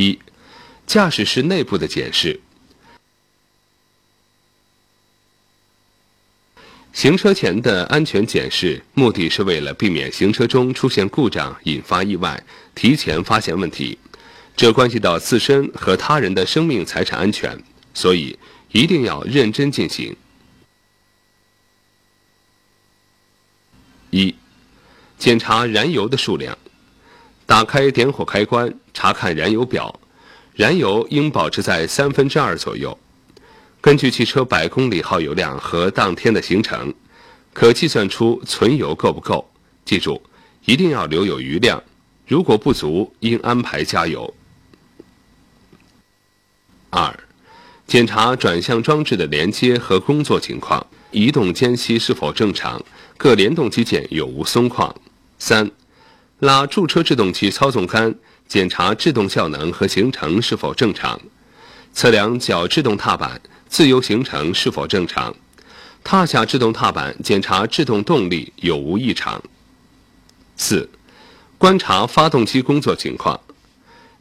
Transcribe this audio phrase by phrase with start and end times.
[0.00, 0.18] 一、
[0.86, 2.40] 驾驶室内部的检视。
[6.94, 12.42] 行车前的安全检视，目的是为了避免行车中出现故障，引发意外，
[12.74, 13.98] 提前发现问题。
[14.56, 17.62] 这关系到自身和他人的生命财产安全，
[17.92, 18.38] 所以
[18.72, 20.16] 一定要认真进行。
[24.08, 24.34] 一、
[25.18, 26.56] 检查燃油的数量。
[27.50, 29.98] 打开点火开关，查看燃油表，
[30.54, 32.96] 燃油应保持在三分之二左右。
[33.80, 36.94] 根据汽车百公里耗油量和当天的行程，
[37.52, 39.50] 可计算出存油够不够。
[39.84, 40.22] 记住，
[40.64, 41.82] 一定要留有余量，
[42.28, 44.32] 如果不足，应安排加油。
[46.90, 47.18] 二、
[47.84, 52.80] 检查转向装置的连接和工作情况，移动间隙是否正常，
[53.16, 54.94] 各联动机件有无松旷。
[55.40, 55.68] 三、
[56.40, 58.14] 拉驻车制动器操纵杆，
[58.48, 61.18] 检查制动效能和行程是否正常；
[61.92, 65.34] 测量脚制动踏板自由行程是否正常；
[66.02, 69.42] 踏下制动踏板，检查制动动力有无异常。
[70.56, 70.88] 四、
[71.58, 73.38] 观察发动机工作情况，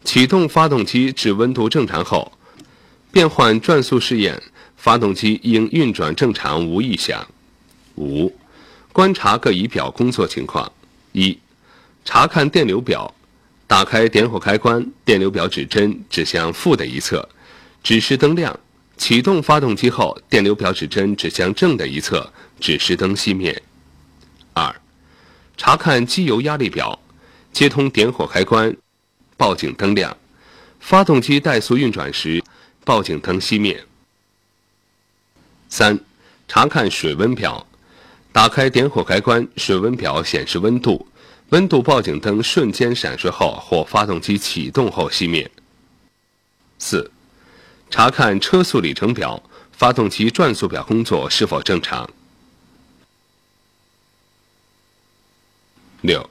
[0.03, 2.33] 启动发动机至温度正常后，
[3.13, 4.43] 变换转速试验，
[4.75, 7.25] 发动机应运转正常无异响。
[7.95, 8.35] 五、
[8.91, 10.69] 观察各仪表工作情况。
[11.13, 11.37] 一
[12.11, 13.13] 查看电流表，
[13.67, 17.29] 打开点火开关，电流表指针指向负的一侧，
[17.83, 18.51] 指示灯亮；
[18.97, 23.61] 启动发动机后，电流表指针指向正的一侧，指示灯熄灭。
[24.53, 24.75] 二、
[25.55, 26.99] 查看机油压力表，
[27.53, 28.75] 接通点火开关，
[29.37, 30.11] 报警灯亮；
[30.79, 32.43] 发动机怠速运转时，
[32.83, 33.85] 报警灯熄灭。
[35.69, 35.99] 三、
[36.47, 37.67] 查看水温表，
[38.31, 41.05] 打开点火开关，水温表显示温度。
[41.49, 45.49] 温度报警灯瞬间闪烁后，或发动机启动后熄灭。
[46.77, 47.11] 四、
[47.89, 52.07] 查看车速里程表，发动机转速表工作是否正常。
[56.01, 56.29] 六、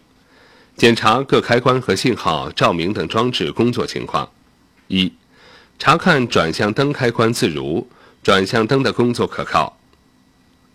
[0.76, 4.30] 检查各开关和信号、照明等装置工作情况。
[4.86, 5.12] 一、
[5.80, 7.88] 查看转向灯开关自如，
[8.22, 9.76] 转向灯的工作可靠。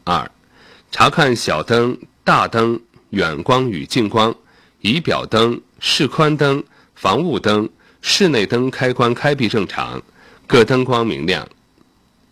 [0.04, 0.30] 二、
[0.92, 2.82] 查看小灯、大灯。
[3.14, 4.36] 远光与近光、
[4.82, 6.64] 仪表灯、示宽灯、
[6.96, 7.70] 防雾灯、
[8.02, 10.02] 室内灯开关开闭正常，
[10.48, 11.48] 各灯光明亮。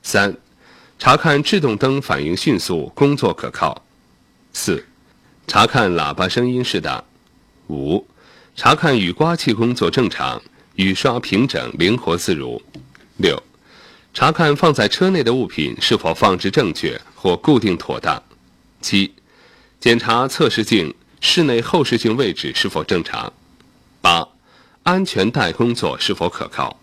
[0.01, 0.35] 三、
[0.97, 3.79] 查看制动灯反应迅速，工作可靠。
[4.53, 4.83] 四、
[5.45, 7.03] 查看喇叭声音适当。
[7.67, 8.03] 五、
[8.55, 10.41] 查看雨刮器工作正常，
[10.73, 12.59] 雨刷平整灵活自如。
[13.17, 13.39] 六、
[14.15, 18.19] 查看放在车内的物品是否放置正确或固定妥当。
[18.81, 19.13] 七。
[19.81, 23.33] 检查测试镜、室内后视镜位置是否正常。
[23.99, 24.27] 八、
[24.83, 26.80] 安全带工作是否可靠。